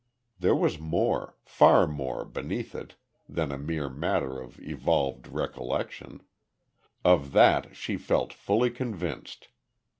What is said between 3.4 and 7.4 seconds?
a mere matter of evolved recollection; of